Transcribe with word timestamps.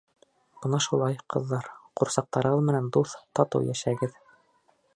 Бына 0.61 0.77
шулай, 0.85 1.17
ҡыҙҙар, 1.33 1.69
ҡурсаҡтарығыҙ 2.01 2.65
менән 2.71 2.89
дуҫ, 2.97 3.13
татыу 3.41 3.69
йәшәгеҙ! 3.69 4.21